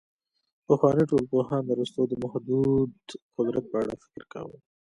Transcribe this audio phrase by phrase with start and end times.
[0.67, 2.93] پخواني ټولنپوهان د اسطورو د محدود
[3.35, 4.57] قدرت په اړه فکر کاوه.